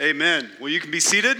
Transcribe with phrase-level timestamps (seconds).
[0.00, 0.50] Amen.
[0.60, 1.36] Well, you can be seated.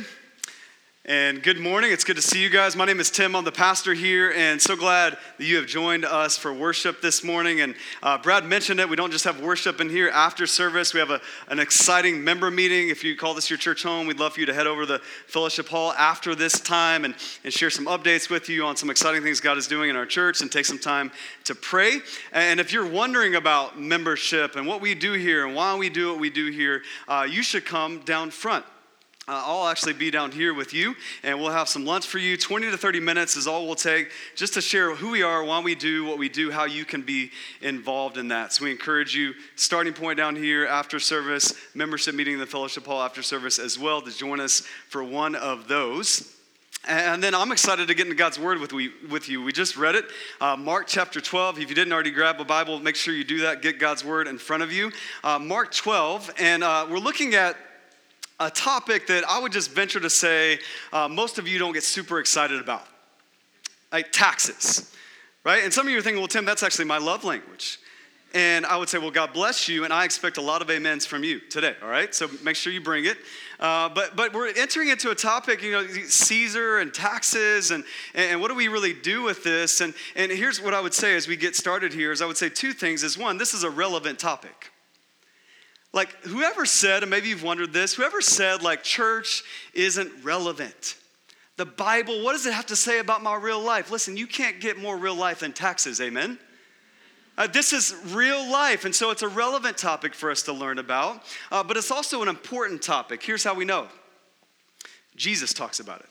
[1.06, 1.92] And good morning.
[1.92, 2.76] It's good to see you guys.
[2.76, 3.36] My name is Tim.
[3.36, 7.22] I'm the pastor here, and so glad that you have joined us for worship this
[7.22, 7.60] morning.
[7.60, 8.88] And uh, Brad mentioned it.
[8.88, 12.50] We don't just have worship in here after service, we have a, an exciting member
[12.50, 12.88] meeting.
[12.88, 14.92] If you call this your church home, we'd love for you to head over to
[14.94, 17.14] the fellowship hall after this time and,
[17.44, 20.06] and share some updates with you on some exciting things God is doing in our
[20.06, 21.12] church and take some time
[21.44, 22.00] to pray.
[22.32, 26.12] And if you're wondering about membership and what we do here and why we do
[26.12, 28.64] what we do here, uh, you should come down front.
[29.26, 32.36] Uh, I'll actually be down here with you, and we'll have some lunch for you.
[32.36, 35.60] 20 to 30 minutes is all we'll take just to share who we are, why
[35.60, 37.30] we do what we do, how you can be
[37.62, 38.52] involved in that.
[38.52, 42.84] So we encourage you, starting point down here after service, membership meeting in the fellowship
[42.84, 44.60] hall after service as well, to join us
[44.90, 46.30] for one of those.
[46.86, 49.42] And then I'm excited to get into God's Word with, we, with you.
[49.42, 50.04] We just read it,
[50.38, 51.60] uh, Mark chapter 12.
[51.60, 53.62] If you didn't already grab a Bible, make sure you do that.
[53.62, 54.92] Get God's Word in front of you.
[55.22, 57.56] Uh, Mark 12, and uh, we're looking at
[58.40, 60.58] a topic that I would just venture to say
[60.92, 62.86] uh, most of you don't get super excited about
[63.92, 64.92] like taxes,
[65.44, 65.62] right?
[65.62, 67.78] And some of you are thinking, well, Tim, that's actually my love language.
[68.34, 71.06] And I would say, well, God bless you, and I expect a lot of amens
[71.06, 72.12] from you today, all right?
[72.12, 73.16] So make sure you bring it.
[73.60, 77.84] Uh, but, but we're entering into a topic, you know, Caesar and taxes, and,
[78.16, 79.80] and what do we really do with this?
[79.80, 82.36] And, and here's what I would say as we get started here is I would
[82.36, 84.72] say two things is one, this is a relevant topic.
[85.94, 90.96] Like, whoever said, and maybe you've wondered this, whoever said, like, church isn't relevant.
[91.56, 93.92] The Bible, what does it have to say about my real life?
[93.92, 96.40] Listen, you can't get more real life than taxes, amen?
[97.38, 100.80] Uh, this is real life, and so it's a relevant topic for us to learn
[100.80, 101.22] about,
[101.52, 103.22] uh, but it's also an important topic.
[103.22, 103.86] Here's how we know
[105.14, 106.08] Jesus talks about it.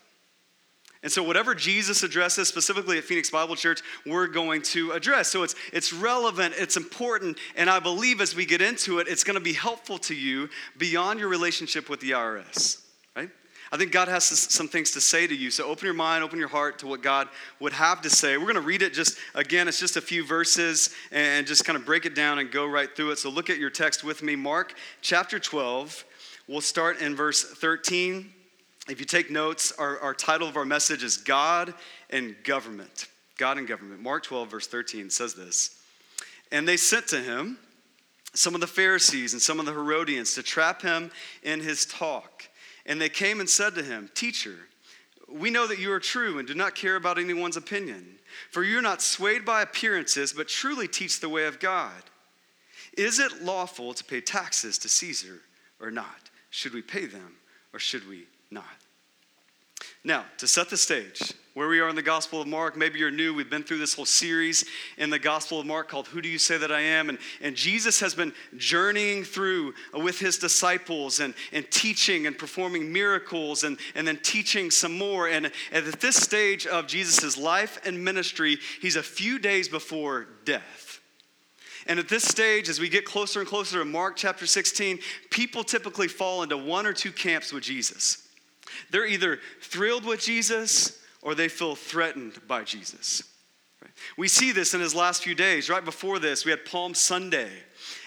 [1.04, 5.28] And so, whatever Jesus addresses, specifically at Phoenix Bible Church, we're going to address.
[5.28, 9.26] So, it's, it's relevant, it's important, and I believe as we get into it, it's
[9.26, 12.82] going to be helpful to you beyond your relationship with the IRS,
[13.18, 13.30] right?
[13.70, 15.52] I think God has some things to say to you.
[15.52, 17.28] So, open your mind, open your heart to what God
[17.60, 18.38] would have to say.
[18.38, 21.76] We're going to read it just, again, it's just a few verses and just kind
[21.76, 23.18] of break it down and go right through it.
[23.18, 24.38] So, look at your text with me.
[24.38, 26.06] Mark chapter 12,
[26.48, 28.32] we'll start in verse 13
[28.90, 31.74] if you take notes, our, our title of our message is God
[32.10, 33.08] and Government.
[33.38, 34.02] God and Government.
[34.02, 35.80] Mark 12, verse 13 says this.
[36.52, 37.58] And they sent to him
[38.34, 41.12] some of the Pharisees and some of the Herodians to trap him
[41.44, 42.48] in his talk.
[42.86, 44.56] And they came and said to him, Teacher,
[45.30, 48.18] we know that you are true and do not care about anyone's opinion,
[48.52, 52.04] for you are not swayed by appearances, but truly teach the way of God.
[52.98, 55.40] Is it lawful to pay taxes to Caesar
[55.80, 56.30] or not?
[56.50, 57.38] Should we pay them
[57.72, 58.66] or should we not.
[60.06, 63.12] Now, to set the stage, where we are in the Gospel of Mark, maybe you're
[63.12, 63.34] new.
[63.34, 64.66] We've been through this whole series
[64.98, 67.10] in the Gospel of Mark called Who Do You Say That I Am?
[67.10, 72.38] And, and Jesus has been journeying through uh, with his disciples and, and teaching and
[72.38, 75.28] performing miracles and, and then teaching some more.
[75.30, 80.28] And, and at this stage of Jesus' life and ministry, he's a few days before
[80.44, 81.00] death.
[81.86, 85.00] And at this stage, as we get closer and closer to Mark chapter 16,
[85.30, 88.23] people typically fall into one or two camps with Jesus.
[88.92, 93.24] They're either thrilled with Jesus or they feel threatened by Jesus.
[94.18, 95.70] We see this in his last few days.
[95.70, 97.50] Right before this, we had Palm Sunday.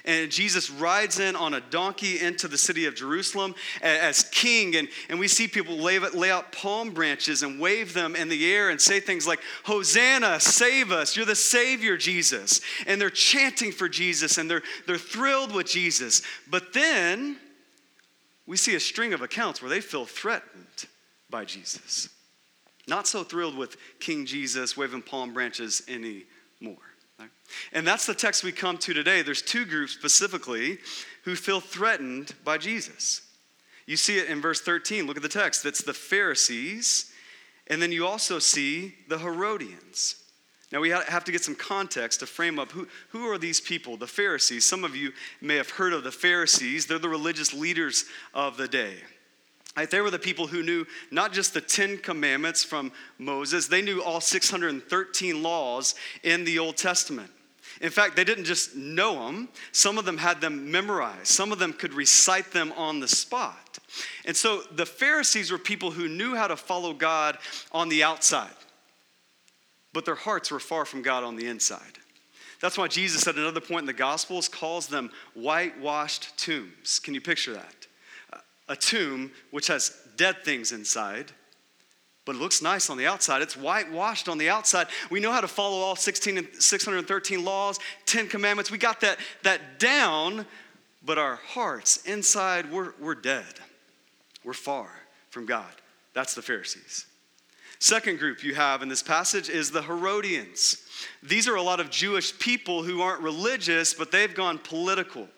[0.04, 4.76] And Jesus rides in on a donkey into the city of Jerusalem as king.
[4.76, 8.52] And, and we see people lay, lay out palm branches and wave them in the
[8.52, 11.16] air and say things like, Hosanna, save us.
[11.16, 12.60] You're the Savior, Jesus.
[12.86, 16.22] And they're chanting for Jesus and they're, they're thrilled with Jesus.
[16.48, 17.38] But then
[18.46, 20.86] we see a string of accounts where they feel threatened
[21.30, 22.08] by Jesus.
[22.88, 26.76] Not so thrilled with King Jesus waving palm branches anymore.
[27.72, 29.22] And that's the text we come to today.
[29.22, 30.78] There's two groups specifically
[31.24, 33.22] who feel threatened by Jesus.
[33.86, 35.06] You see it in verse 13.
[35.06, 35.62] Look at the text.
[35.62, 37.12] That's the Pharisees,
[37.68, 40.16] and then you also see the Herodians.
[40.72, 43.96] Now, we have to get some context to frame up who, who are these people,
[43.96, 44.64] the Pharisees.
[44.64, 48.04] Some of you may have heard of the Pharisees, they're the religious leaders
[48.34, 48.96] of the day.
[49.76, 53.82] Right, they were the people who knew not just the Ten Commandments from Moses, they
[53.82, 57.30] knew all 613 laws in the Old Testament.
[57.82, 61.58] In fact, they didn't just know them, some of them had them memorized, some of
[61.58, 63.78] them could recite them on the spot.
[64.24, 67.38] And so the Pharisees were people who knew how to follow God
[67.70, 68.50] on the outside
[69.96, 71.80] but their hearts were far from God on the inside.
[72.60, 76.98] That's why Jesus, at another point in the Gospels, calls them whitewashed tombs.
[76.98, 77.86] Can you picture that?
[78.68, 81.32] A tomb which has dead things inside,
[82.26, 83.40] but it looks nice on the outside.
[83.40, 84.88] It's whitewashed on the outside.
[85.08, 88.70] We know how to follow all 16 and 613 laws, 10 commandments.
[88.70, 90.44] We got that, that down,
[91.06, 93.46] but our hearts inside, we're, we're dead.
[94.44, 94.90] were far
[95.30, 95.72] from God.
[96.12, 97.06] That's the Pharisees.
[97.78, 100.82] Second group you have in this passage is the Herodians.
[101.22, 105.28] These are a lot of Jewish people who aren't religious, but they've gone political.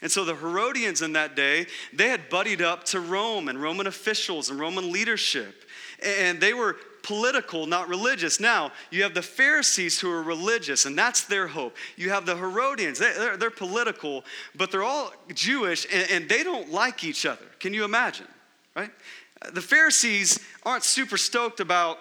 [0.00, 3.86] And so the Herodians in that day, they had buddied up to Rome and Roman
[3.86, 5.64] officials and Roman leadership.
[6.04, 8.40] And they were political, not religious.
[8.40, 11.76] Now, you have the Pharisees who are religious, and that's their hope.
[11.96, 14.24] You have the Herodians, they're, political,
[14.54, 17.44] but they're all Jewish, and they don't like each other.
[17.60, 18.26] Can you imagine,
[18.74, 18.90] right?
[19.40, 21.98] Uh, the Pharisees aren't super stoked about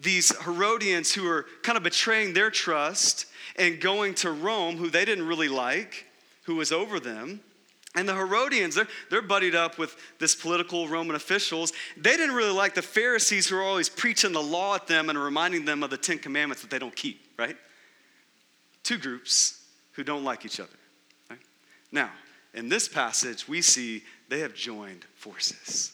[0.00, 3.26] these Herodians who are kind of betraying their trust
[3.56, 6.06] and going to Rome, who they didn't really like,
[6.44, 7.40] who was over them.
[7.94, 11.72] And the Herodians, they're, they're buddied up with this political Roman officials.
[11.96, 15.18] They didn't really like the Pharisees who are always preaching the law at them and
[15.18, 17.56] reminding them of the Ten Commandments that they don't keep, right?
[18.82, 19.62] Two groups
[19.92, 20.68] who don't like each other.
[21.30, 21.38] Right?
[21.90, 22.10] Now,
[22.52, 25.92] in this passage, we see they have joined forces.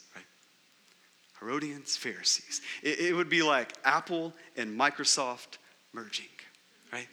[1.43, 2.63] Herodians, Pharisees.
[2.83, 5.59] It, it would be like Apple and Microsoft
[5.93, 6.27] merging,
[6.93, 7.09] right?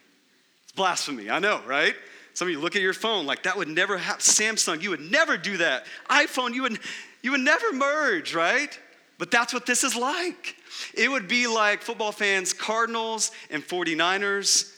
[0.64, 1.96] It's blasphemy, I know, right?
[2.34, 4.22] Some of you look at your phone like that would never happen.
[4.22, 5.86] Samsung, you would never do that.
[6.10, 6.80] iPhone, you would,
[7.22, 8.78] you would never merge, right?
[9.18, 10.56] But that's what this is like.
[10.94, 14.72] It would be like football fans, Cardinals and 49ers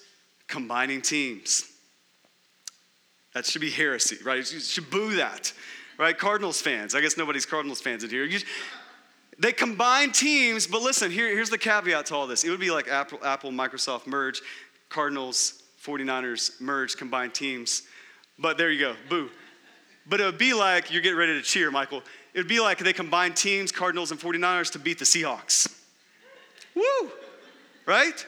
[0.47, 1.67] combining teams.
[3.33, 4.37] That should be heresy, right?
[4.37, 5.53] You should boo that,
[5.97, 6.17] right?
[6.17, 6.95] Cardinals fans.
[6.95, 8.25] I guess nobody's Cardinals fans in here.
[8.25, 8.39] You,
[9.41, 12.43] they combine teams, but listen, here, here's the caveat to all this.
[12.43, 14.39] It would be like Apple, Apple, Microsoft merge,
[14.87, 17.81] Cardinals, 49ers merge, combined teams.
[18.37, 19.31] But there you go, boo.
[20.07, 22.03] But it would be like, you're getting ready to cheer, Michael.
[22.35, 25.75] It would be like they combined teams, Cardinals and 49ers, to beat the Seahawks.
[26.75, 27.11] Woo!
[27.87, 28.23] Right?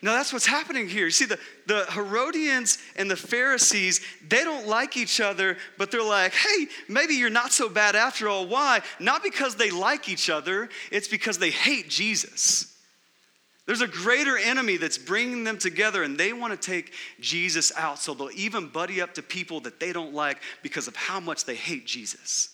[0.00, 1.06] No, that's what's happening here.
[1.06, 6.02] You see, the, the Herodians and the Pharisees, they don't like each other, but they're
[6.02, 8.46] like, hey, maybe you're not so bad after all.
[8.46, 8.80] Why?
[9.00, 12.76] Not because they like each other, it's because they hate Jesus.
[13.66, 17.98] There's a greater enemy that's bringing them together, and they want to take Jesus out.
[17.98, 21.44] So they'll even buddy up to people that they don't like because of how much
[21.44, 22.50] they hate Jesus.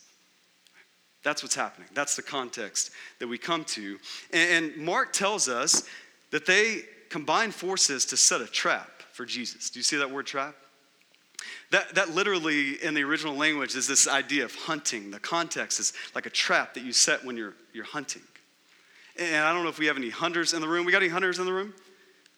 [1.23, 1.89] That's what's happening.
[1.95, 3.99] That's the context that we come to.
[4.33, 5.85] And, Mark tells us
[6.33, 6.83] that they
[7.15, 9.71] combine forces to set a trap for Jesus.
[9.71, 10.57] Do you see that word trap?
[11.71, 15.13] That, that literally in the original language is this idea of hunting.
[15.13, 18.23] The context is like a trap that you set when you're, you're hunting.
[19.17, 20.85] And I don't know if we have any hunters in the room.
[20.85, 21.73] We got any hunters in the room?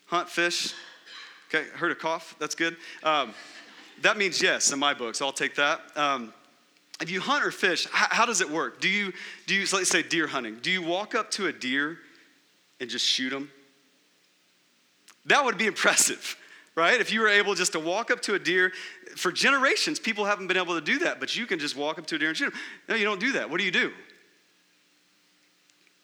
[0.09, 0.75] Hunt, fish?
[1.49, 2.37] Okay, heard a cough.
[2.39, 2.77] That's good.
[3.03, 3.33] Um,
[4.03, 5.81] that means yes in my book, so I'll take that.
[5.97, 6.35] Um,
[7.01, 8.83] if you hunt or fish, how, how, does it work?
[8.83, 9.15] Do you,
[9.47, 11.97] do you, so let's say deer hunting, do you walk up to a deer
[12.79, 13.51] and just shoot them?
[15.27, 16.37] That would be impressive,
[16.75, 17.01] right?
[17.01, 18.73] If you were able just to walk up to a deer,
[19.17, 22.07] for generations, people haven't been able to do that, but you can just walk up
[22.07, 22.61] to a deer and shoot them.
[22.89, 23.51] No, you don't do that.
[23.51, 23.93] What do you do?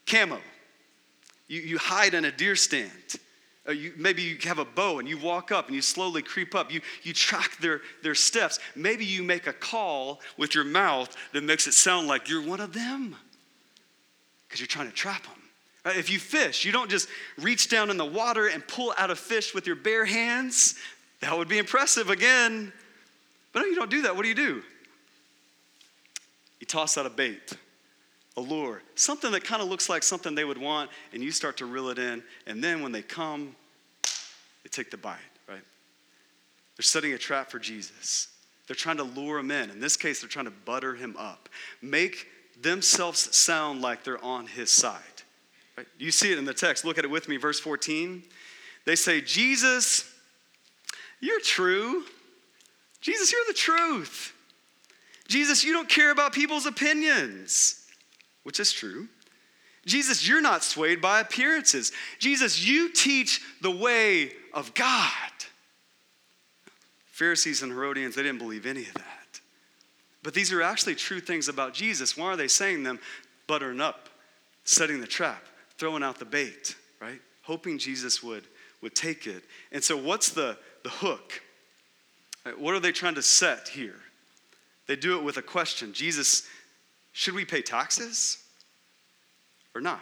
[0.07, 0.39] Camo.
[1.49, 2.91] You, you hide in a deer stand.
[3.69, 6.55] Uh, you, maybe you have a bow and you walk up and you slowly creep
[6.55, 6.73] up.
[6.73, 8.59] You, you track their, their steps.
[8.75, 12.61] Maybe you make a call with your mouth that makes it sound like you're one
[12.61, 13.15] of them
[14.49, 15.42] because you're trying to trap them.
[15.85, 15.97] Right?
[15.97, 17.09] If you fish, you don't just
[17.39, 20.77] reach down in the water and pull out a fish with your bare hands.
[21.21, 22.73] That would be impressive again.
[23.53, 24.15] But no, you don't do that.
[24.15, 24.63] What do you do?
[26.61, 27.53] You toss out a bait
[28.37, 31.59] a lure, something that kind of looks like something they would want, and you start
[31.59, 32.23] to reel it in.
[32.47, 33.55] And then when they come,
[34.63, 35.61] they take the bite, right?
[36.77, 38.29] They're setting a trap for Jesus.
[38.67, 39.71] They're trying to lure him in.
[39.71, 41.49] In this case, they're trying to butter him up,
[41.83, 42.29] make
[42.61, 45.01] themselves sound like they're on his side.
[45.77, 45.87] Right?
[45.99, 46.85] You see it in the text.
[46.85, 48.23] Look at it with me, verse 14.
[48.85, 50.13] They say, Jesus,
[51.21, 52.05] you're true.
[53.01, 54.35] Jesus, you're the truth.
[55.29, 57.83] Jesus, you don't care about people's opinions
[58.43, 59.09] which is true.
[59.85, 61.93] Jesus, you're not swayed by appearances.
[62.19, 65.09] Jesus, you teach the way of God.
[67.07, 69.41] Pharisees and Herodians, they didn't believe any of that.
[70.23, 72.17] But these are actually true things about Jesus.
[72.17, 73.01] Why are they saying them?
[73.49, 74.09] Buttering up,
[74.65, 75.45] setting the trap,
[75.83, 77.21] throwing out the bait, right?
[77.43, 78.45] Hoping Jesus would,
[78.83, 79.43] would take it.
[79.73, 81.43] And so, what's the, the hook?
[82.57, 83.99] What are they trying to set here?
[84.87, 86.47] They do it with a question Jesus,
[87.11, 88.39] should we pay taxes
[89.75, 89.99] or not?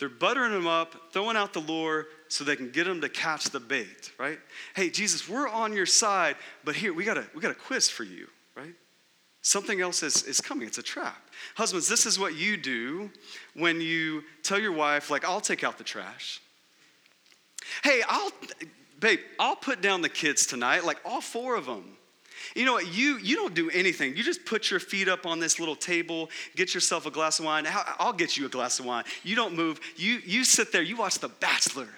[0.00, 3.50] They're buttering them up, throwing out the lure so they can get them to catch
[3.50, 4.40] the bait, right?
[4.74, 6.34] Hey, Jesus, we're on your side,
[6.64, 8.26] but here, we got a, we got a quiz for you?
[9.42, 10.66] Something else is, is coming.
[10.66, 11.16] It's a trap.
[11.54, 13.10] Husbands, this is what you do
[13.54, 16.40] when you tell your wife, like, I'll take out the trash.
[17.82, 18.30] Hey, I'll,
[18.98, 21.96] babe, I'll put down the kids tonight, like all four of them.
[22.54, 22.92] You know what?
[22.92, 24.16] You, you don't do anything.
[24.16, 27.44] You just put your feet up on this little table, get yourself a glass of
[27.44, 27.66] wine.
[27.98, 29.04] I'll get you a glass of wine.
[29.22, 29.80] You don't move.
[29.96, 31.88] You, you sit there, you watch The Bachelor,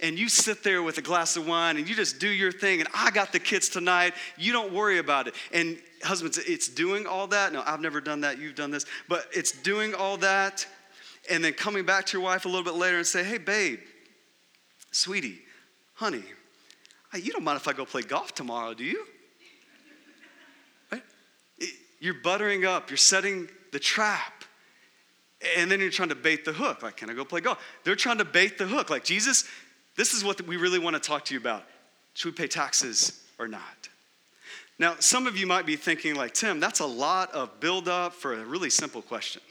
[0.00, 2.80] and you sit there with a glass of wine and you just do your thing.
[2.80, 4.14] And I got the kids tonight.
[4.36, 5.34] You don't worry about it.
[5.52, 7.52] And husbands, it's doing all that.
[7.52, 8.38] No, I've never done that.
[8.38, 8.86] You've done this.
[9.08, 10.66] But it's doing all that
[11.30, 13.80] and then coming back to your wife a little bit later and say, hey, babe,
[14.92, 15.40] sweetie,
[15.94, 16.22] honey,
[17.14, 19.04] you don't mind if I go play golf tomorrow, do you?
[22.00, 24.44] You're buttering up, you're setting the trap.
[25.56, 26.82] And then you're trying to bait the hook.
[26.82, 27.58] Like, can I go play golf?
[27.84, 28.90] They're trying to bait the hook.
[28.90, 29.44] Like, Jesus,
[29.98, 31.64] this is what we really want to talk to you about.
[32.14, 33.88] Should we pay taxes or not?
[34.78, 38.32] Now, some of you might be thinking, like, Tim, that's a lot of buildup for
[38.32, 39.42] a really simple question.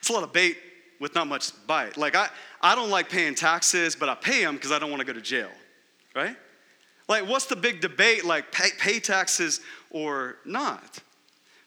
[0.00, 0.58] It's a lot of bait
[0.98, 1.96] with not much bite.
[1.96, 2.30] Like, I,
[2.60, 5.12] I don't like paying taxes, but I pay them because I don't want to go
[5.12, 5.50] to jail,
[6.16, 6.36] right?
[7.08, 10.98] Like, what's the big debate, like pay, pay taxes or not?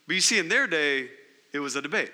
[0.08, 1.08] But you see, in their day,
[1.54, 2.12] it was a debate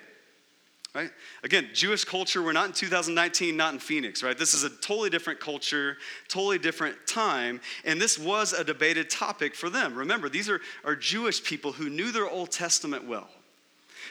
[0.94, 1.10] right?
[1.42, 4.38] Again, Jewish culture, we're not in 2019, not in Phoenix, right?
[4.38, 5.96] This is a totally different culture,
[6.28, 9.94] totally different time, and this was a debated topic for them.
[9.96, 13.28] Remember, these are, are Jewish people who knew their Old Testament well,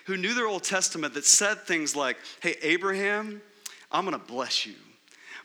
[0.06, 3.42] who knew their Old Testament that said things like, hey, Abraham,
[3.90, 4.74] I'm gonna bless you.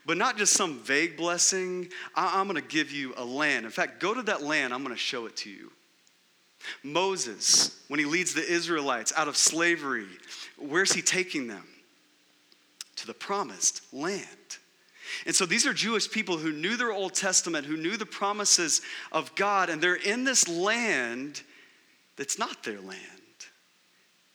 [0.05, 3.65] But not just some vague blessing, I- I'm gonna give you a land.
[3.65, 5.71] In fact, go to that land, I'm gonna show it to you.
[6.83, 10.07] Moses, when he leads the Israelites out of slavery,
[10.57, 11.67] where's he taking them?
[12.97, 14.25] To the promised land.
[15.25, 18.81] And so these are Jewish people who knew their Old Testament, who knew the promises
[19.11, 21.41] of God, and they're in this land
[22.15, 22.99] that's not their land.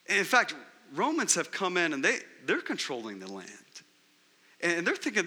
[0.07, 0.55] in fact,
[0.95, 3.49] Romans have come in and they, they're controlling the land.
[4.61, 5.27] And they're thinking,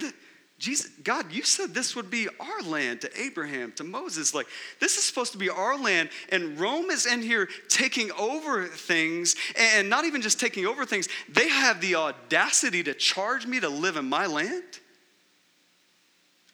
[0.59, 4.33] Jesus, God, you said this would be our land to Abraham, to Moses.
[4.33, 4.47] Like,
[4.79, 9.35] this is supposed to be our land, and Rome is in here taking over things,
[9.55, 13.69] and not even just taking over things, they have the audacity to charge me to
[13.69, 14.63] live in my land,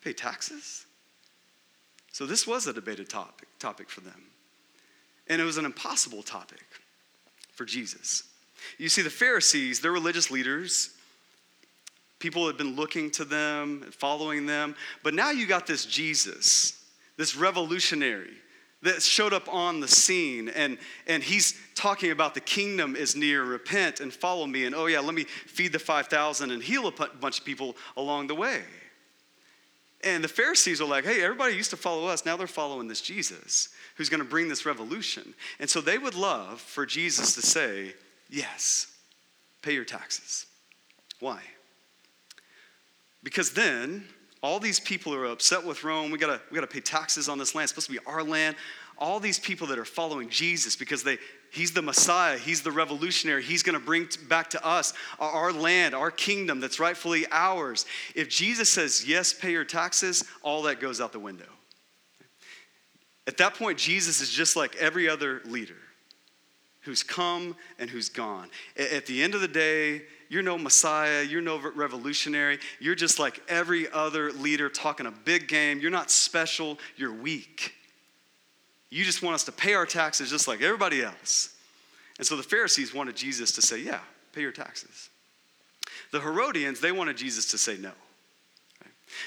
[0.03, 0.85] pay taxes.
[2.11, 4.21] So, this was a debated topic, topic for them.
[5.27, 6.65] And it was an impossible topic
[7.53, 8.23] for Jesus.
[8.77, 10.89] You see, the Pharisees, they're religious leaders,
[12.23, 14.77] People had been looking to them, following them.
[15.03, 16.81] But now you got this Jesus,
[17.17, 18.31] this revolutionary
[18.81, 20.47] that showed up on the scene.
[20.47, 24.63] And, and he's talking about the kingdom is near repent and follow me.
[24.63, 28.27] And oh yeah let me feed the 5000 and heal a bunch of people along
[28.27, 28.61] the way.
[30.01, 32.25] And the pharisees are like hey everybody used to follow us.
[32.25, 35.33] Now they're following this jesus who's going to bring this revolution.
[35.59, 37.95] And so they would love for jesus to say
[38.29, 38.87] yes
[39.61, 40.45] pay your taxes.
[41.19, 41.41] Why
[43.23, 44.03] because then
[44.41, 46.11] all these people are upset with Rome.
[46.11, 47.63] We gotta, we gotta pay taxes on this land.
[47.63, 48.55] It's supposed to be our land.
[48.97, 51.17] All these people that are following Jesus because they,
[51.51, 56.11] he's the Messiah, he's the revolutionary, he's gonna bring back to us our land, our
[56.11, 57.85] kingdom that's rightfully ours.
[58.15, 61.45] If Jesus says, yes, pay your taxes, all that goes out the window.
[63.25, 65.77] At that point, Jesus is just like every other leader
[66.83, 68.49] who's come and who's gone.
[68.77, 71.23] At the end of the day, you're no Messiah.
[71.23, 72.59] You're no revolutionary.
[72.79, 75.79] You're just like every other leader talking a big game.
[75.79, 76.79] You're not special.
[76.97, 77.73] You're weak.
[78.89, 81.55] You just want us to pay our taxes just like everybody else.
[82.17, 84.01] And so the Pharisees wanted Jesus to say, Yeah,
[84.33, 85.09] pay your taxes.
[86.11, 87.91] The Herodians, they wanted Jesus to say no.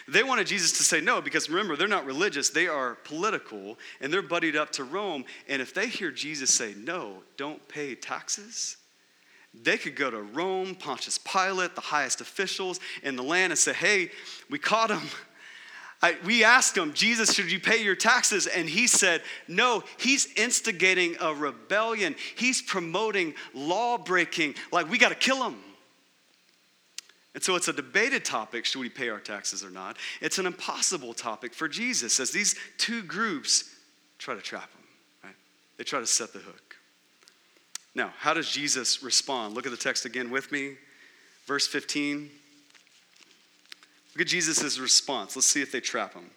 [0.09, 4.12] They wanted Jesus to say no because remember, they're not religious, they are political, and
[4.12, 5.25] they're buddied up to Rome.
[5.49, 8.76] And if they hear Jesus say, No, don't pay taxes,
[9.55, 13.73] they could go to Rome, Pontius Pilate, the highest officials in the land, and say,
[13.73, 14.11] Hey,
[14.50, 15.02] we caught him.
[16.02, 18.47] I, we asked him, Jesus, should you pay your taxes?
[18.47, 22.14] And he said, No, he's instigating a rebellion.
[22.37, 24.55] He's promoting law breaking.
[24.71, 25.57] Like, we got to kill him.
[27.37, 29.99] And so it's a debated topic should we pay our taxes or not?
[30.23, 33.75] It's an impossible topic for Jesus as these two groups
[34.16, 34.85] try to trap him,
[35.23, 35.35] right?
[35.76, 36.76] They try to set the hook.
[37.95, 39.55] Now, how does Jesus respond?
[39.55, 40.76] Look at the text again with me.
[41.45, 42.31] Verse 15.
[44.14, 45.37] Look at Jesus' response.
[45.37, 46.31] Let's see if they trap him.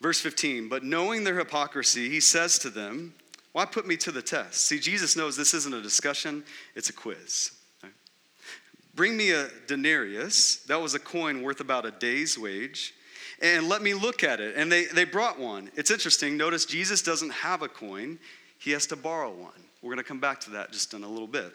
[0.00, 3.12] Verse 15, but knowing their hypocrisy, he says to them,
[3.50, 4.68] Why put me to the test?
[4.68, 6.44] See, Jesus knows this isn't a discussion,
[6.76, 7.50] it's a quiz.
[8.94, 12.94] Bring me a denarius, that was a coin worth about a day's wage,
[13.42, 14.56] and let me look at it.
[14.56, 15.70] And they, they brought one.
[15.74, 16.36] It's interesting.
[16.36, 18.18] Notice Jesus doesn't have a coin,
[18.58, 19.52] he has to borrow one.
[19.82, 21.52] We're going to come back to that just in a little bit.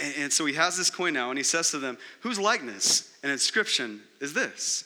[0.00, 3.14] And, and so he has this coin now, and he says to them, Whose likeness
[3.22, 4.84] and inscription is this?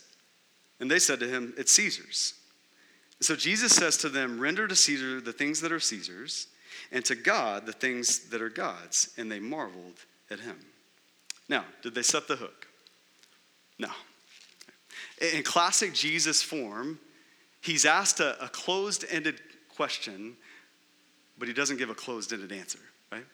[0.80, 2.34] And they said to him, It's Caesar's.
[3.20, 6.48] So Jesus says to them, Render to Caesar the things that are Caesar's,
[6.92, 9.12] and to God the things that are God's.
[9.16, 10.00] And they marveled
[10.30, 10.56] at him.
[11.48, 12.66] Now, did they set the hook?
[13.78, 13.88] No.
[15.34, 16.98] In classic Jesus form,
[17.60, 19.40] he's asked a, a closed ended
[19.74, 20.36] question,
[21.38, 22.80] but he doesn't give a closed ended answer,
[23.12, 23.24] right?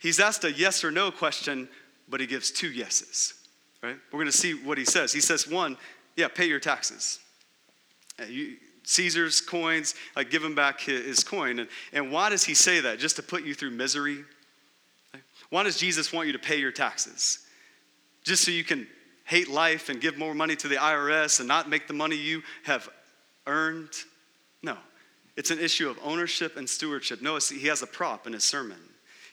[0.00, 1.68] He's asked a yes or no question,
[2.08, 3.34] but he gives two yeses,
[3.82, 3.96] right?
[4.10, 5.12] We're going to see what he says.
[5.12, 5.76] He says, one,
[6.16, 7.20] yeah, pay your taxes.
[8.20, 11.60] Uh, you, Caesar's coins, like give him back his, his coin.
[11.60, 12.98] And, and why does he say that?
[12.98, 14.24] Just to put you through misery?
[15.50, 17.40] Why does Jesus want you to pay your taxes?
[18.24, 18.86] Just so you can
[19.24, 22.42] hate life and give more money to the IRS and not make the money you
[22.64, 22.88] have
[23.46, 23.90] earned?
[24.62, 24.76] No.
[25.36, 27.22] It's an issue of ownership and stewardship.
[27.22, 28.78] Notice he has a prop in his sermon.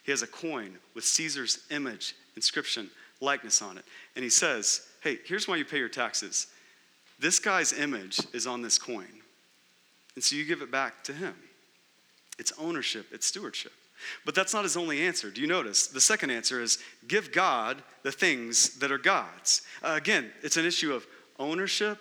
[0.04, 2.90] He has a coin with Caesar's image, inscription,
[3.22, 3.86] likeness on it.
[4.16, 6.48] And he says, Hey, here's why you pay your taxes.
[7.20, 9.08] This guy's image is on this coin.
[10.16, 11.36] And so you give it back to him.
[12.38, 13.74] It's ownership, it's stewardship.
[14.26, 15.30] But that's not his only answer.
[15.30, 15.88] Do you notice?
[15.88, 19.62] The second answer is give God the things that are God's.
[19.84, 21.06] Uh, again, it's an issue of
[21.38, 21.98] ownership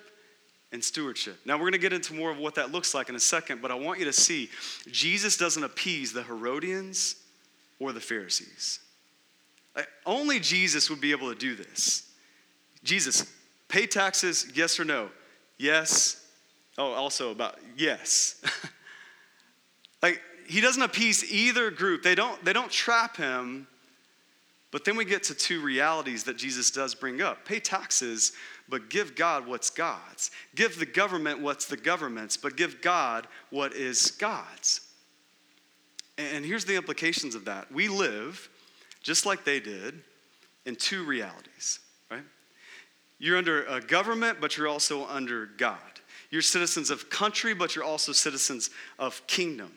[0.73, 1.39] and stewardship.
[1.45, 3.63] Now, we're going to get into more of what that looks like in a second,
[3.63, 4.51] but I want you to see
[4.91, 7.17] Jesus doesn't appease the Herodians
[7.79, 8.81] or the Pharisees.
[9.75, 12.11] Uh, only Jesus would be able to do this.
[12.83, 13.33] Jesus,
[13.69, 15.09] pay taxes, yes or no?
[15.57, 16.25] Yes.
[16.77, 18.43] Oh, also about yes.
[20.03, 22.03] like, he doesn't appease either group.
[22.03, 23.67] They don't, they don't trap him.
[24.71, 28.33] But then we get to two realities that Jesus does bring up pay taxes,
[28.69, 30.31] but give God what's God's.
[30.55, 34.81] Give the government what's the government's, but give God what is God's.
[36.19, 37.71] And here's the implications of that.
[37.71, 38.49] We live,
[39.03, 40.03] just like they did,
[40.67, 41.79] in two realities,
[42.11, 42.25] right?
[43.19, 45.79] You're under a government, but you're also under God.
[46.31, 49.73] You're citizens of country, but you're also citizens of kingdom.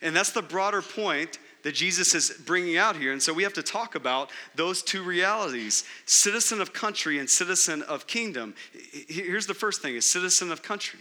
[0.00, 3.12] And that's the broader point that Jesus is bringing out here.
[3.12, 7.82] And so we have to talk about those two realities citizen of country and citizen
[7.82, 8.54] of kingdom.
[9.08, 11.00] Here's the first thing is citizen of country.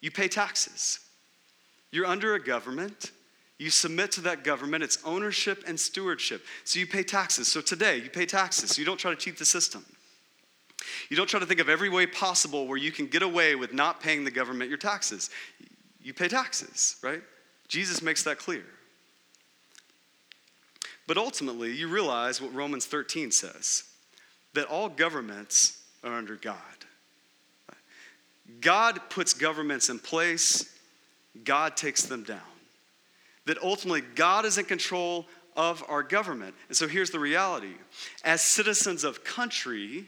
[0.00, 0.98] You pay taxes.
[1.90, 3.12] You're under a government.
[3.58, 4.82] You submit to that government.
[4.82, 6.44] It's ownership and stewardship.
[6.64, 7.46] So you pay taxes.
[7.46, 8.70] So today, you pay taxes.
[8.70, 9.84] So you don't try to cheat the system.
[11.08, 13.72] You don't try to think of every way possible where you can get away with
[13.72, 15.30] not paying the government your taxes.
[16.00, 17.22] You pay taxes, right?
[17.72, 18.64] Jesus makes that clear.
[21.06, 23.84] But ultimately, you realize what Romans 13 says
[24.52, 26.56] that all governments are under God.
[28.60, 30.70] God puts governments in place,
[31.44, 32.40] God takes them down.
[33.46, 35.24] That ultimately, God is in control
[35.56, 36.54] of our government.
[36.68, 37.72] And so here's the reality
[38.22, 40.04] as citizens of country,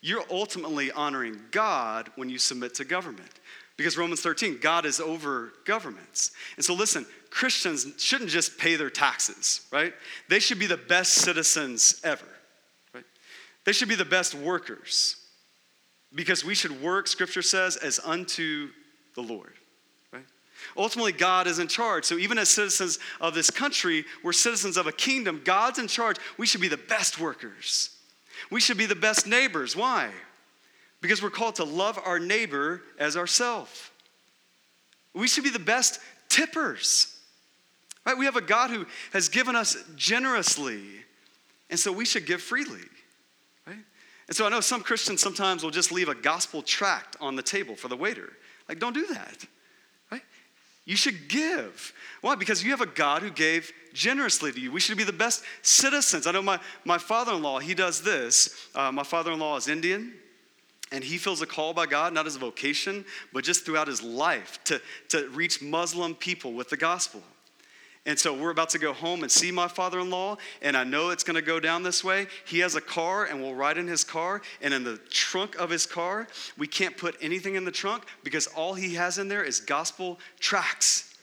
[0.00, 3.28] you're ultimately honoring God when you submit to government.
[3.76, 6.30] Because Romans 13, God is over governments.
[6.56, 9.92] And so listen, Christians shouldn't just pay their taxes, right?
[10.28, 12.26] They should be the best citizens ever,
[12.94, 13.04] right?
[13.64, 15.16] They should be the best workers.
[16.14, 18.68] Because we should work, scripture says, as unto
[19.16, 19.54] the Lord.
[20.12, 20.24] Right?
[20.76, 22.04] Ultimately, God is in charge.
[22.04, 25.42] So, even as citizens of this country, we're citizens of a kingdom.
[25.44, 26.18] God's in charge.
[26.38, 27.90] We should be the best workers.
[28.50, 29.74] We should be the best neighbors.
[29.74, 30.10] Why?
[31.04, 33.90] Because we're called to love our neighbor as ourselves.
[35.12, 37.14] We should be the best tippers.
[38.06, 38.16] Right?
[38.16, 40.80] We have a God who has given us generously,
[41.68, 42.80] and so we should give freely.
[43.66, 43.76] Right?
[44.28, 47.42] And so I know some Christians sometimes will just leave a gospel tract on the
[47.42, 48.32] table for the waiter.
[48.66, 49.44] Like, don't do that.
[50.10, 50.22] Right?
[50.86, 51.92] You should give.
[52.22, 52.34] Why?
[52.34, 54.72] Because you have a God who gave generously to you.
[54.72, 56.26] We should be the best citizens.
[56.26, 58.68] I know my, my father in law, he does this.
[58.74, 60.14] Uh, my father in law is Indian
[60.92, 64.02] and he feels a call by God, not as a vocation, but just throughout his
[64.02, 67.22] life to, to reach Muslim people with the gospel.
[68.06, 70.84] And so we're about to go home and see my father in law, and I
[70.84, 72.26] know it's gonna go down this way.
[72.44, 74.42] He has a car, and we'll ride in his car.
[74.60, 78.46] And in the trunk of his car, we can't put anything in the trunk because
[78.48, 81.14] all he has in there is gospel tracts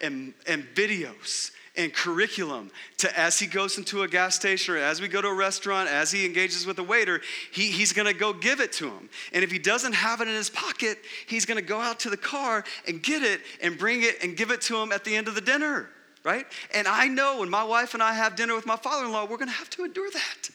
[0.00, 5.00] and, and videos and curriculum to as he goes into a gas station or as
[5.00, 7.20] we go to a restaurant, as he engages with a waiter,
[7.52, 9.08] he, he's gonna go give it to him.
[9.32, 12.16] And if he doesn't have it in his pocket, he's gonna go out to the
[12.16, 15.28] car and get it and bring it and give it to him at the end
[15.28, 15.88] of the dinner,
[16.24, 16.46] right?
[16.74, 19.26] And I know when my wife and I have dinner with my father in law,
[19.26, 20.50] we're gonna have to endure that,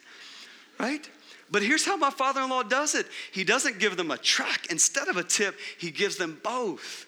[0.80, 1.10] right?
[1.52, 4.72] But here's how my father in law does it he doesn't give them a tract
[4.72, 7.08] instead of a tip, he gives them both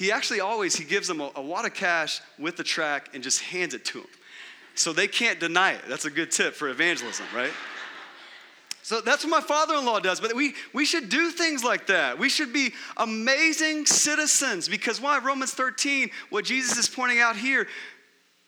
[0.00, 3.22] he actually always he gives them a, a wad of cash with the tract and
[3.22, 4.08] just hands it to them
[4.74, 7.52] so they can't deny it that's a good tip for evangelism right
[8.82, 10.20] So that's what my father in law does.
[10.20, 12.18] But we, we should do things like that.
[12.18, 15.18] We should be amazing citizens because why?
[15.18, 17.68] Romans 13, what Jesus is pointing out here,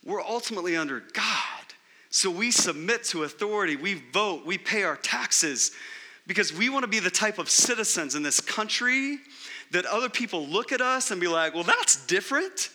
[0.04, 1.62] we're ultimately under God.
[2.08, 5.72] So we submit to authority, we vote, we pay our taxes
[6.26, 9.18] because we want to be the type of citizens in this country
[9.72, 12.70] that other people look at us and be like, well, that's different.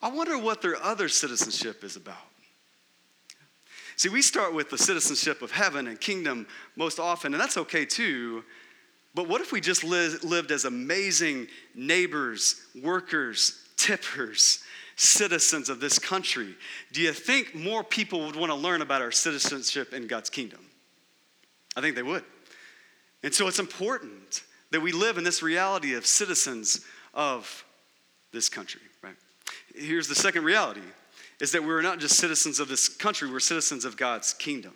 [0.00, 2.16] I wonder what their other citizenship is about.
[3.96, 7.84] See, we start with the citizenship of heaven and kingdom most often, and that's okay
[7.84, 8.42] too.
[9.14, 14.60] But what if we just lived as amazing neighbors, workers, tippers,
[14.96, 16.54] citizens of this country?
[16.92, 20.60] Do you think more people would want to learn about our citizenship in God's kingdom?
[21.76, 22.24] I think they would.
[23.22, 24.42] And so it's important
[24.74, 26.80] that we live in this reality of citizens
[27.14, 27.64] of
[28.32, 29.14] this country, right?
[29.72, 30.80] Here's the second reality
[31.40, 34.74] is that we're not just citizens of this country, we're citizens of God's kingdom.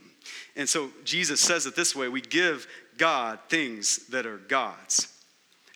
[0.54, 5.12] And so Jesus says it this way we give God things that are God's.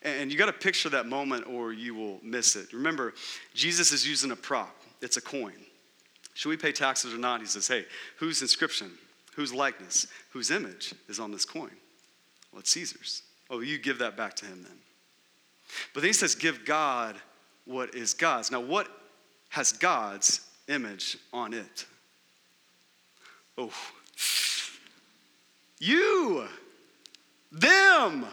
[0.03, 2.73] And you got to picture that moment or you will miss it.
[2.73, 3.15] Remember,
[3.55, 5.57] Jesus is using a prop, it's a coin.
[6.35, 7.41] Should we pay taxes or not?
[7.41, 7.87] He says, hey,
[8.19, 8.93] whose inscription,
[9.35, 11.73] whose likeness, whose image is on this coin?
[12.53, 13.23] Well, it's Caesar's.
[13.53, 14.79] Oh, you give that back to him then.
[15.95, 17.15] But then he says, give God
[17.67, 18.51] what is God's.
[18.51, 18.89] Now, what
[19.51, 21.87] has God's image on it.
[23.59, 23.71] Oh,
[25.79, 26.45] you,
[27.51, 28.25] them,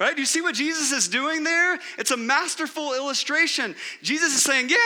[0.00, 0.14] right?
[0.14, 1.78] Do you see what Jesus is doing there?
[1.98, 3.76] It's a masterful illustration.
[4.02, 4.76] Jesus is saying, yeah,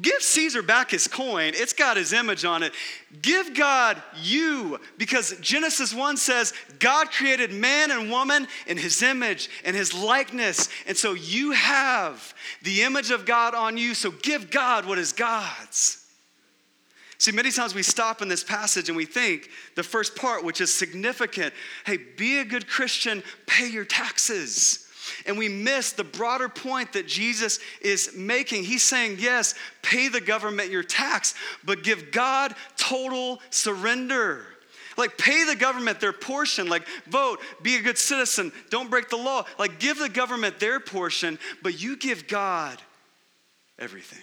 [0.00, 1.52] give Caesar back his coin.
[1.54, 2.72] It's got his image on it.
[3.20, 9.50] Give God you, because Genesis 1 says God created man and woman in his image
[9.64, 10.68] and his likeness.
[10.86, 13.94] And so you have the image of God on you.
[13.94, 15.98] So give God what is God's.
[17.18, 20.60] See, many times we stop in this passage and we think the first part, which
[20.60, 21.54] is significant
[21.86, 24.81] hey, be a good Christian, pay your taxes.
[25.26, 28.64] And we miss the broader point that Jesus is making.
[28.64, 34.46] He's saying, yes, pay the government your tax, but give God total surrender.
[34.96, 36.68] Like, pay the government their portion.
[36.68, 39.44] Like, vote, be a good citizen, don't break the law.
[39.58, 42.78] Like, give the government their portion, but you give God
[43.78, 44.18] everything.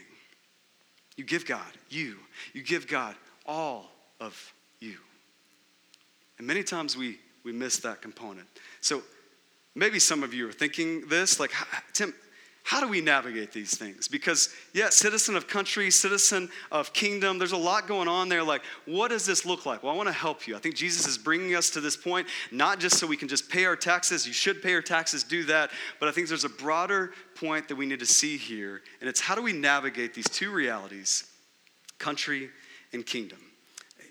[1.18, 2.16] You give God you.
[2.54, 4.98] You give God all of you.
[6.38, 8.48] And many times we, we miss that component.
[8.80, 9.02] So
[9.80, 11.52] maybe some of you are thinking this like,
[11.94, 12.14] Tim,
[12.64, 14.08] how do we navigate these things?
[14.08, 18.44] Because, yeah, citizen of country, citizen of kingdom, there's a lot going on there.
[18.44, 19.82] Like, what does this look like?
[19.82, 20.56] Well, I want to help you.
[20.56, 23.50] I think Jesus is bringing us to this point, not just so we can just
[23.50, 24.28] pay our taxes.
[24.28, 25.72] You should pay your taxes, do that.
[26.00, 29.22] But I think there's a broader point that we need to see here, and it's
[29.22, 31.24] how do we navigate these two realities
[31.98, 32.50] country
[32.94, 33.40] and kingdom.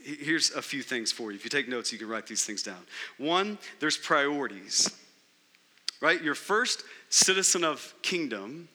[0.02, 1.36] Here's a few things for you.
[1.36, 2.80] If you take notes, you can write these things down.
[3.18, 4.90] One, there's priorities,
[6.00, 6.22] right?
[6.22, 8.68] You're first citizen of kingdom,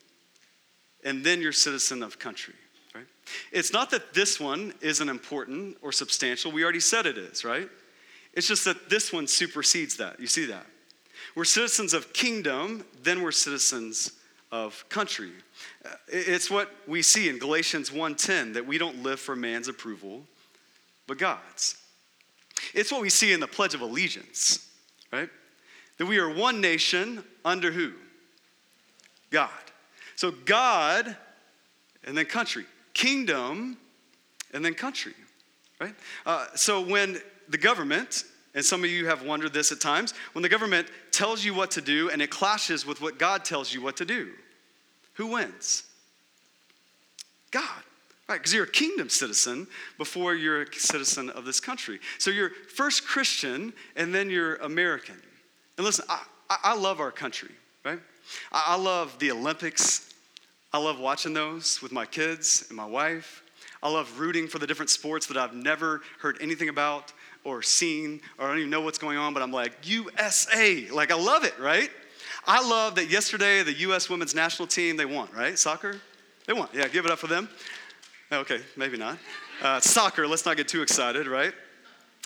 [1.04, 2.56] and then you're citizen of country,
[2.96, 3.06] right?
[3.52, 6.52] It's not that this one isn't important or substantial.
[6.52, 7.70] We already said it is, right?
[8.34, 10.20] It's just that this one supersedes that.
[10.20, 10.66] You see that?
[11.36, 14.14] We're citizens of kingdom, then we're citizens
[14.52, 15.32] of country.
[15.84, 20.28] Uh, it's what we see in Galatians 1:10 that we don't live for man's approval,
[21.08, 21.76] but God's.
[22.74, 24.68] It's what we see in the Pledge of Allegiance,
[25.12, 25.30] right?
[25.98, 27.94] That we are one nation under who?
[29.30, 29.50] God.
[30.16, 31.16] So God
[32.06, 32.66] and then country.
[32.94, 33.78] Kingdom
[34.54, 35.14] and then country,
[35.80, 35.96] right?
[36.26, 37.18] Uh, so when
[37.50, 41.44] the government, and some of you have wondered this at times, when the government tells
[41.44, 44.32] you what to do and it clashes with what God tells you what to do,
[45.14, 45.84] who wins?
[47.52, 47.84] God.
[48.30, 52.00] Right, because you're a kingdom citizen before you're a citizen of this country.
[52.20, 55.22] So you're first Christian and then you're American.
[55.78, 57.52] And listen, I, I love our country,
[57.84, 58.00] right?
[58.52, 60.14] I love the Olympics.
[60.72, 63.44] I love watching those with my kids and my wife.
[63.82, 67.12] I love rooting for the different sports that I've never heard anything about
[67.44, 70.88] or seen, or I don't even know what's going on, but I'm like, USA.
[70.90, 71.90] Like, I love it, right?
[72.48, 74.10] I love that yesterday the U.S.
[74.10, 75.60] women's national team, they won, right?
[75.60, 76.00] Soccer?
[76.48, 76.70] They won.
[76.74, 77.50] Yeah, give it up for them.
[78.32, 79.18] Okay, maybe not.
[79.62, 81.54] Uh, soccer, let's not get too excited, right?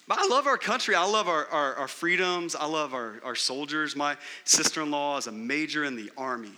[0.08, 0.96] But I love our country.
[0.96, 2.56] I love our, our, our freedoms.
[2.56, 3.96] I love our, our soldiers.
[3.96, 4.16] My
[4.46, 6.54] sister in law is a major in the army.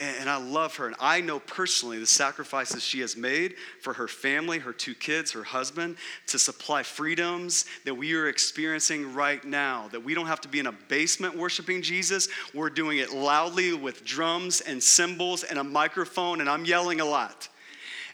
[0.00, 0.86] And I love her.
[0.86, 5.32] And I know personally the sacrifices she has made for her family, her two kids,
[5.32, 5.96] her husband,
[6.28, 9.88] to supply freedoms that we are experiencing right now.
[9.90, 12.28] That we don't have to be in a basement worshiping Jesus.
[12.54, 17.04] We're doing it loudly with drums and cymbals and a microphone, and I'm yelling a
[17.04, 17.48] lot.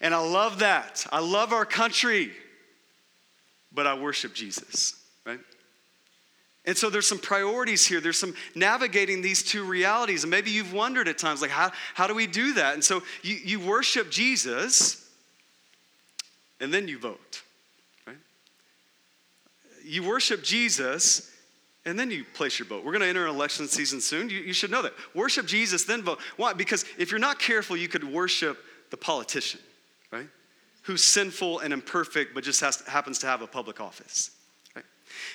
[0.01, 1.07] And I love that.
[1.13, 2.33] I love our country,
[3.75, 4.95] but I worship Jesus,
[5.27, 5.41] right?
[6.65, 8.01] And so there's some priorities here.
[8.01, 10.25] There's some navigating these two realities.
[10.25, 12.75] And maybe you've wondered at times, like, how, how do we do that?
[12.75, 15.07] And so you, you worship Jesus
[16.61, 17.43] and then you vote,
[18.07, 18.17] right?
[19.85, 21.31] You worship Jesus
[21.85, 22.83] and then you place your vote.
[22.83, 24.31] We're going to enter an election season soon.
[24.31, 24.95] You, you should know that.
[25.15, 26.19] Worship Jesus, then vote.
[26.39, 26.55] Why?
[26.55, 28.57] Because if you're not careful, you could worship
[28.91, 29.61] the politician?
[30.85, 34.31] Who's sinful and imperfect, but just has, happens to have a public office.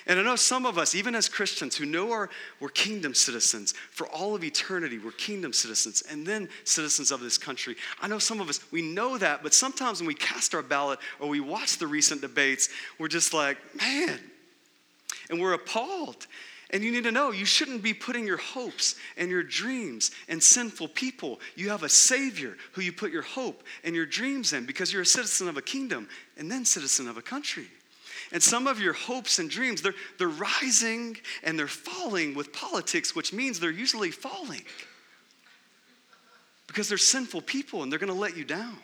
[0.07, 3.73] And I know some of us, even as Christians who know our, we're kingdom citizens
[3.91, 7.75] for all of eternity, we're kingdom citizens and then citizens of this country.
[8.01, 10.99] I know some of us, we know that, but sometimes when we cast our ballot
[11.19, 14.19] or we watch the recent debates, we're just like, man,
[15.29, 16.27] and we're appalled.
[16.71, 20.39] And you need to know you shouldn't be putting your hopes and your dreams in
[20.39, 21.39] sinful people.
[21.55, 25.01] You have a Savior who you put your hope and your dreams in because you're
[25.01, 27.65] a citizen of a kingdom and then citizen of a country.
[28.31, 33.15] And some of your hopes and dreams, they're, they're rising and they're falling with politics,
[33.15, 34.61] which means they're usually falling
[36.67, 38.77] because they're sinful people and they're going to let you down.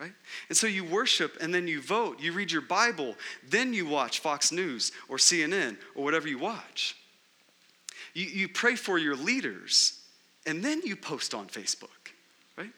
[0.00, 0.12] Right?
[0.48, 2.20] And so you worship and then you vote.
[2.20, 3.14] You read your Bible,
[3.48, 6.96] then you watch Fox News or CNN or whatever you watch.
[8.16, 10.00] You, you pray for your leaders
[10.46, 12.14] and then you post on Facebook,
[12.56, 12.70] right?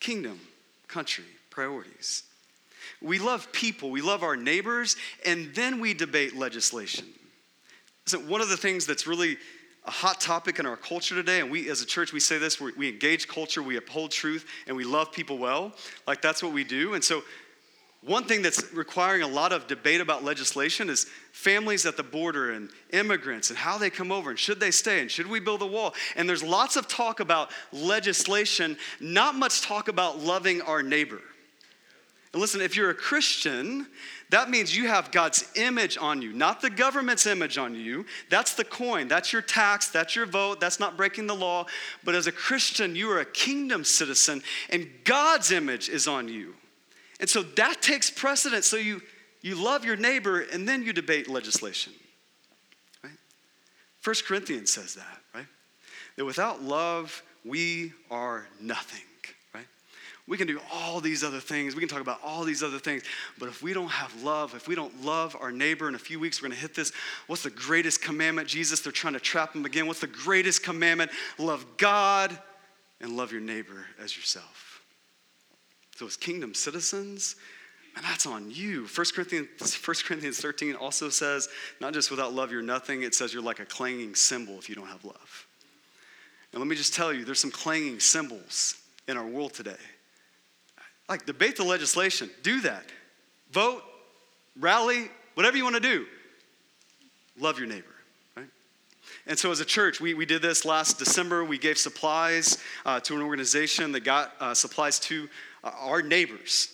[0.00, 0.40] Kingdom,
[0.88, 2.22] country, priorities.
[3.02, 7.04] We love people, we love our neighbors, and then we debate legislation.
[8.06, 9.36] So, one of the things that's really
[9.84, 12.58] a hot topic in our culture today, and we as a church, we say this
[12.58, 15.74] we engage culture, we uphold truth, and we love people well.
[16.06, 16.94] Like that's what we do.
[16.94, 17.22] And so,
[18.04, 22.50] one thing that's requiring a lot of debate about legislation is families at the border
[22.50, 25.62] and immigrants and how they come over and should they stay and should we build
[25.62, 25.94] a wall.
[26.16, 31.20] And there's lots of talk about legislation, not much talk about loving our neighbor.
[32.32, 33.86] And listen, if you're a Christian,
[34.30, 38.04] that means you have God's image on you, not the government's image on you.
[38.30, 41.66] That's the coin, that's your tax, that's your vote, that's not breaking the law.
[42.02, 46.54] But as a Christian, you are a kingdom citizen, and God's image is on you.
[47.22, 48.66] And so that takes precedence.
[48.66, 49.00] So you,
[49.42, 51.92] you love your neighbor, and then you debate legislation.
[53.02, 53.12] Right?
[54.00, 55.46] First Corinthians says that, right?
[56.16, 59.04] That without love, we are nothing.
[59.54, 59.68] Right?
[60.26, 61.76] We can do all these other things.
[61.76, 63.04] We can talk about all these other things.
[63.38, 66.18] But if we don't have love, if we don't love our neighbor, in a few
[66.18, 66.90] weeks we're going to hit this.
[67.28, 68.48] What's the greatest commandment?
[68.48, 69.86] Jesus, they're trying to trap him again.
[69.86, 71.12] What's the greatest commandment?
[71.38, 72.36] Love God
[73.00, 74.71] and love your neighbor as yourself.
[76.06, 77.36] As kingdom citizens,
[77.96, 78.86] and that's on you.
[78.86, 79.48] 1 Corinthians,
[79.84, 81.48] 1 Corinthians 13 also says,
[81.80, 83.02] not just without love, you're nothing.
[83.02, 85.46] It says you're like a clanging cymbal if you don't have love.
[86.52, 88.76] And let me just tell you, there's some clanging cymbals
[89.08, 89.76] in our world today.
[91.08, 92.30] Like, debate the legislation.
[92.42, 92.84] Do that.
[93.50, 93.82] Vote,
[94.58, 96.06] rally, whatever you want to do.
[97.38, 97.84] Love your neighbor.
[98.36, 98.46] Right?
[99.26, 101.44] And so, as a church, we, we did this last December.
[101.44, 105.28] We gave supplies uh, to an organization that got uh, supplies to
[105.62, 106.68] our neighbors.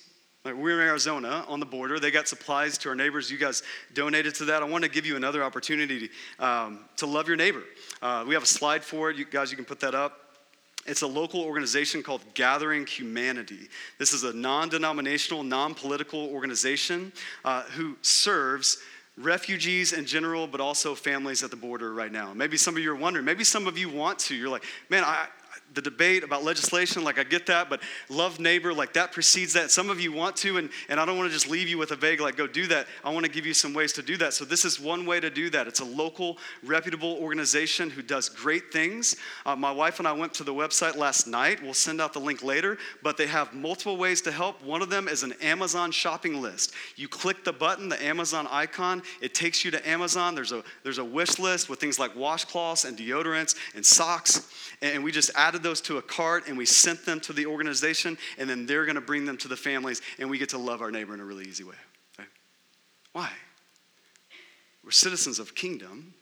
[0.44, 1.98] Like we're in Arizona on the border.
[1.98, 3.30] They got supplies to our neighbors.
[3.30, 4.62] You guys donated to that.
[4.62, 7.62] I want to give you another opportunity to, um, to love your neighbor.
[8.00, 9.16] Uh, we have a slide for it.
[9.16, 10.28] You guys, you can put that up.
[10.86, 13.68] It's a local organization called Gathering Humanity.
[13.98, 17.12] This is a non denominational, non political organization
[17.44, 18.78] uh, who serves
[19.18, 22.32] refugees in general, but also families at the border right now.
[22.32, 24.34] Maybe some of you are wondering, maybe some of you want to.
[24.34, 25.26] You're like, man, I,
[25.74, 29.70] the debate about legislation, like I get that, but love neighbor, like that precedes that.
[29.70, 31.90] Some of you want to, and, and I don't want to just leave you with
[31.90, 32.86] a vague, like, go do that.
[33.04, 34.34] I want to give you some ways to do that.
[34.34, 35.66] So, this is one way to do that.
[35.66, 39.16] It's a local, reputable organization who does great things.
[39.44, 41.62] Uh, my wife and I went to the website last night.
[41.62, 44.62] We'll send out the link later, but they have multiple ways to help.
[44.62, 46.72] One of them is an Amazon shopping list.
[46.96, 50.34] You click the button, the Amazon icon, it takes you to Amazon.
[50.34, 54.50] There's a, there's a wish list with things like washcloths and deodorants and socks,
[54.82, 58.18] and we just added those to a cart and we sent them to the organization,
[58.38, 60.80] and then they're going to bring them to the families, and we get to love
[60.82, 61.76] our neighbor in a really easy way.
[62.18, 62.28] Right?
[63.12, 63.30] Why?
[64.84, 66.14] We're citizens of kingdom,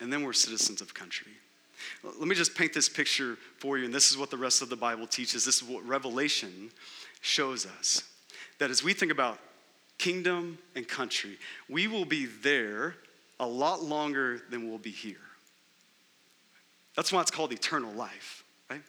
[0.00, 1.32] and then we're citizens of country.
[2.02, 4.68] Let me just paint this picture for you, and this is what the rest of
[4.68, 5.44] the Bible teaches.
[5.44, 6.70] This is what Revelation
[7.20, 8.04] shows us.
[8.58, 9.38] That as we think about
[9.98, 12.96] kingdom and country, we will be there
[13.38, 15.16] a lot longer than we'll be here.
[16.96, 18.82] That's why it's called eternal life, right?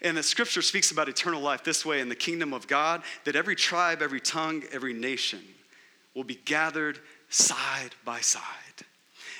[0.00, 3.36] And the scripture speaks about eternal life this way in the kingdom of God that
[3.36, 5.40] every tribe, every tongue, every nation
[6.14, 8.42] will be gathered side by side.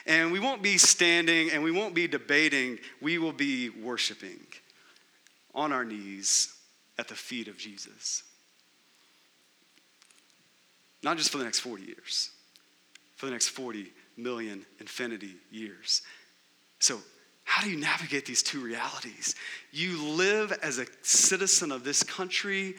[0.06, 4.40] And we won't be standing and we won't be debating, we will be worshiping
[5.54, 6.54] on our knees
[6.98, 8.24] at the feet of Jesus.
[11.02, 12.30] Not just for the next 40 years,
[13.16, 16.02] for the next 40 million infinity years.
[16.78, 17.00] So,
[17.52, 19.34] how do you navigate these two realities?
[19.72, 22.76] You live as a citizen of this country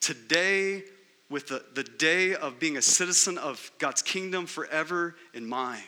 [0.00, 0.82] today
[1.30, 5.84] with the, the day of being a citizen of God's kingdom forever in mind,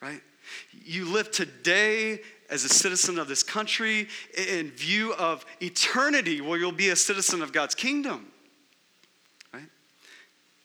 [0.00, 0.20] right?
[0.84, 2.20] You live today
[2.50, 4.06] as a citizen of this country
[4.38, 8.28] in view of eternity where you'll be a citizen of God's kingdom.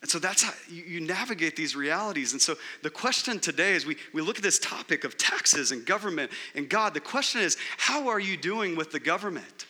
[0.02, 2.32] And so that's how you navigate these realities.
[2.32, 5.84] And so the question today, is we, we look at this topic of taxes and
[5.84, 9.66] government and God, the question is how are you doing with the government?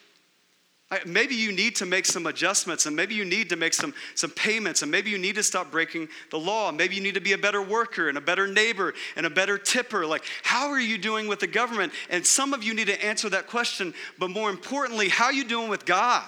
[1.07, 4.31] Maybe you need to make some adjustments, and maybe you need to make some, some
[4.31, 6.73] payments, and maybe you need to stop breaking the law.
[6.73, 9.57] Maybe you need to be a better worker and a better neighbor and a better
[9.57, 10.05] tipper.
[10.05, 11.93] Like, how are you doing with the government?
[12.11, 15.45] And some of you need to answer that question, but more importantly, how are you
[15.45, 16.27] doing with God?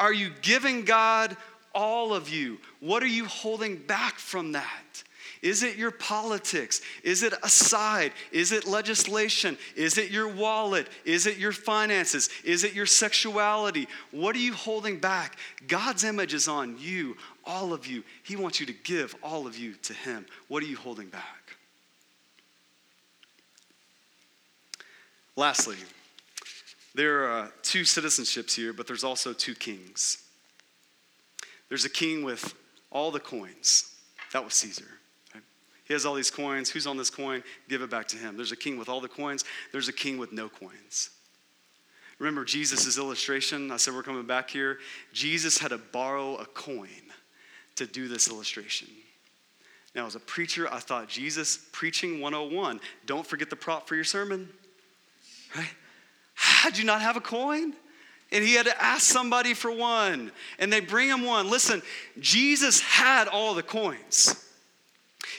[0.00, 1.36] Are you giving God
[1.76, 2.58] all of you?
[2.80, 5.04] What are you holding back from that?
[5.42, 6.80] Is it your politics?
[7.04, 8.12] Is it a side?
[8.32, 9.58] Is it legislation?
[9.76, 10.88] Is it your wallet?
[11.04, 12.30] Is it your finances?
[12.42, 13.86] Is it your sexuality?
[14.10, 15.38] What are you holding back?
[15.68, 18.02] God's image is on you, all of you.
[18.22, 20.26] He wants you to give all of you to Him.
[20.48, 21.56] What are you holding back?
[25.36, 25.76] Lastly,
[26.94, 30.25] there are two citizenships here, but there's also two kings.
[31.68, 32.54] There's a king with
[32.90, 33.94] all the coins.
[34.32, 34.84] That was Caesar.
[35.84, 36.68] He has all these coins.
[36.68, 37.44] Who's on this coin?
[37.68, 38.36] Give it back to him.
[38.36, 41.10] There's a king with all the coins, there's a king with no coins.
[42.18, 43.70] Remember Jesus' illustration?
[43.70, 44.78] I said we're coming back here.
[45.12, 46.88] Jesus had to borrow a coin
[47.76, 48.88] to do this illustration.
[49.94, 52.80] Now, as a preacher, I thought Jesus preaching 101.
[53.04, 54.48] Don't forget the prop for your sermon.
[55.54, 55.68] Right?
[56.34, 57.74] Had you not have a coin?
[58.32, 60.32] And he had to ask somebody for one.
[60.58, 61.48] And they bring him one.
[61.48, 61.82] Listen,
[62.18, 64.45] Jesus had all the coins.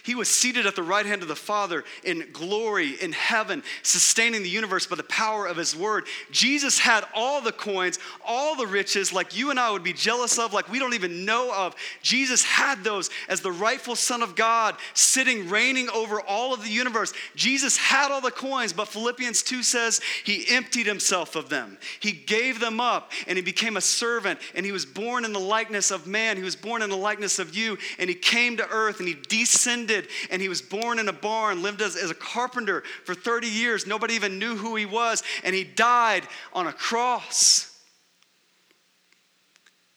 [0.07, 4.41] He was seated at the right hand of the Father in glory in heaven, sustaining
[4.41, 6.07] the universe by the power of his word.
[6.31, 10.39] Jesus had all the coins, all the riches, like you and I would be jealous
[10.39, 11.75] of, like we don't even know of.
[12.01, 16.69] Jesus had those as the rightful Son of God, sitting, reigning over all of the
[16.69, 17.11] universe.
[17.35, 21.77] Jesus had all the coins, but Philippians 2 says he emptied himself of them.
[21.99, 25.39] He gave them up and he became a servant and he was born in the
[25.39, 26.37] likeness of man.
[26.37, 29.17] He was born in the likeness of you and he came to earth and he
[29.27, 33.15] descended descended and he was born in a barn, lived as, as a carpenter for
[33.15, 33.87] 30 years.
[33.87, 37.73] Nobody even knew who he was, and he died on a cross.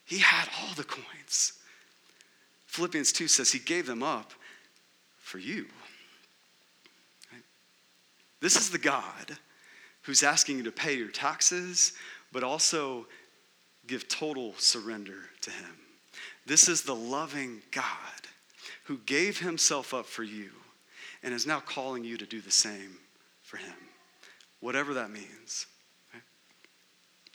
[0.05, 1.55] He had all the coins.
[2.67, 4.33] Philippians 2 says he gave them up
[5.19, 5.67] for you.
[8.41, 9.39] This is the God
[10.03, 11.93] who's asking you to pay your taxes,
[12.33, 13.07] but also
[13.87, 15.77] give total surrender to him.
[16.47, 18.20] This is the loving God
[18.91, 20.51] who gave himself up for you
[21.23, 22.97] and is now calling you to do the same
[23.41, 23.77] for him,
[24.59, 25.67] whatever that means.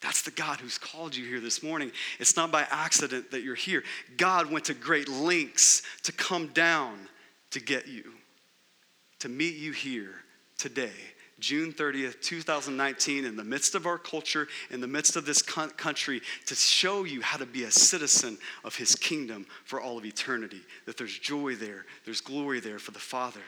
[0.02, 1.94] That's the God who's called you here this morning.
[2.20, 3.86] It's not by accident that you're here.
[4.18, 7.08] God went to great lengths to come down
[7.52, 8.04] to get you,
[9.20, 10.12] to meet you here
[10.58, 10.92] today
[11.40, 16.22] June 30th, 2019, in the midst of our culture, in the midst of this country,
[16.46, 20.62] to show you how to be a citizen of His kingdom for all of eternity.
[20.86, 23.42] That there's joy there, there's glory there for the Father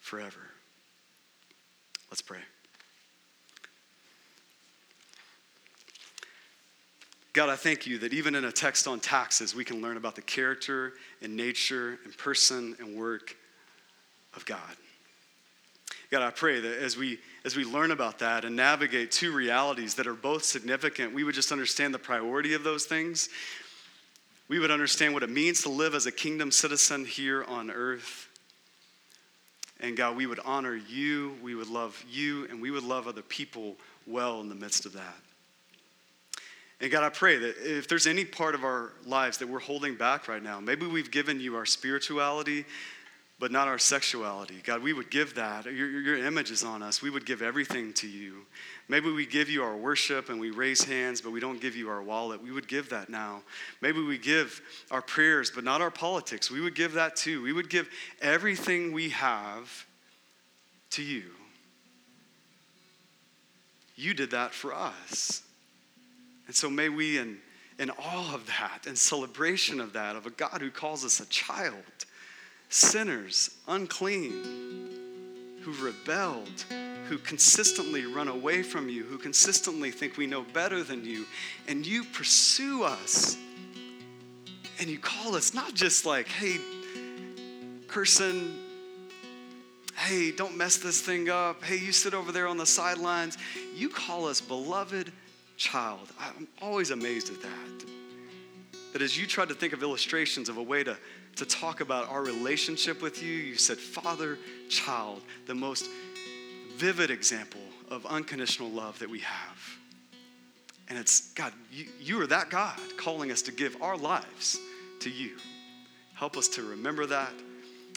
[0.00, 0.40] forever.
[2.10, 2.40] Let's pray.
[7.32, 10.16] God, I thank you that even in a text on taxes, we can learn about
[10.16, 13.36] the character and nature and person and work
[14.34, 14.58] of God.
[16.10, 19.94] God, I pray that as we as we learn about that and navigate two realities
[19.94, 23.28] that are both significant, we would just understand the priority of those things.
[24.48, 28.28] We would understand what it means to live as a kingdom citizen here on earth.
[29.78, 33.22] And God, we would honor you, we would love you, and we would love other
[33.22, 35.16] people well in the midst of that.
[36.80, 39.94] And God, I pray that if there's any part of our lives that we're holding
[39.94, 42.64] back right now, maybe we've given you our spirituality,
[43.40, 44.60] but not our sexuality.
[44.62, 45.64] God, we would give that.
[45.64, 47.00] Your, your image is on us.
[47.00, 48.42] We would give everything to you.
[48.86, 51.88] Maybe we give you our worship and we raise hands, but we don't give you
[51.88, 52.42] our wallet.
[52.42, 53.40] We would give that now.
[53.80, 54.60] Maybe we give
[54.90, 56.50] our prayers, but not our politics.
[56.50, 57.42] We would give that too.
[57.42, 57.88] We would give
[58.20, 59.86] everything we have
[60.90, 61.24] to you.
[63.96, 65.42] You did that for us.
[66.46, 67.38] And so may we, in,
[67.78, 71.26] in all of that, in celebration of that, of a God who calls us a
[71.28, 71.74] child,
[72.70, 74.88] sinners, unclean,
[75.60, 76.64] who've rebelled,
[77.08, 81.26] who consistently run away from you, who consistently think we know better than you,
[81.68, 83.36] and you pursue us.
[84.78, 86.56] And you call us not just like, hey,
[87.88, 88.54] cursing.
[89.94, 91.62] Hey, don't mess this thing up.
[91.62, 93.36] Hey, you sit over there on the sidelines.
[93.74, 95.12] You call us beloved
[95.58, 96.08] child.
[96.18, 97.86] I'm always amazed at that.
[98.94, 100.96] That as you tried to think of illustrations of a way to,
[101.40, 104.38] to talk about our relationship with you, you said father,
[104.68, 105.88] child, the most
[106.76, 109.78] vivid example of unconditional love that we have.
[110.90, 114.58] And it's, God, you, you are that God calling us to give our lives
[115.00, 115.38] to you.
[116.14, 117.32] Help us to remember that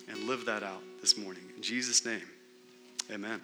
[0.07, 1.43] and live that out this morning.
[1.57, 2.29] In Jesus' name,
[3.11, 3.41] amen.